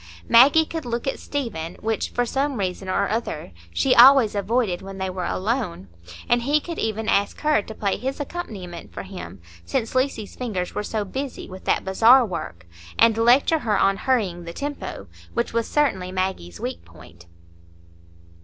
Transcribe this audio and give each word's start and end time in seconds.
Maggie 0.27 0.65
could 0.65 0.83
look 0.83 1.05
at 1.05 1.19
Stephen, 1.19 1.75
which, 1.75 2.09
for 2.09 2.25
some 2.25 2.57
reason 2.57 2.89
or 2.89 3.07
other 3.07 3.51
she 3.71 3.93
always 3.93 4.33
avoided 4.33 4.81
when 4.81 4.97
they 4.97 5.11
were 5.11 5.27
alone; 5.27 5.89
and 6.27 6.41
he 6.41 6.59
could 6.59 6.79
even 6.79 7.07
ask 7.07 7.41
her 7.41 7.61
to 7.61 7.75
play 7.75 7.97
his 7.97 8.19
accompaniment 8.19 8.91
for 8.91 9.03
him, 9.03 9.39
since 9.63 9.93
Lucy's 9.93 10.35
fingers 10.35 10.73
were 10.73 10.81
so 10.81 11.05
busy 11.05 11.47
with 11.47 11.65
that 11.65 11.85
bazaar 11.85 12.25
work, 12.25 12.65
and 12.97 13.15
lecture 13.15 13.59
her 13.59 13.77
on 13.79 13.95
hurrying 13.95 14.43
the 14.43 14.53
tempo, 14.53 15.05
which 15.35 15.53
was 15.53 15.67
certainly 15.67 16.11
Maggie's 16.11 16.59
weak 16.59 16.83
point. 16.83 17.27